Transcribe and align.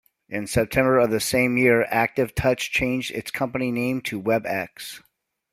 In 0.27 0.47
September 0.47 0.97
of 0.97 1.11
the 1.11 1.19
same 1.19 1.57
year, 1.59 1.85
ActiveTouch 1.91 2.71
changed 2.71 3.11
its 3.11 3.29
company 3.29 3.71
name 3.71 4.01
to 4.01 4.19
WebEx. 4.19 5.03